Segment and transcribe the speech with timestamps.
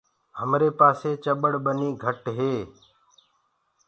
[0.39, 2.53] همري پآسي چڀڙ ٻني گھٽ هي۔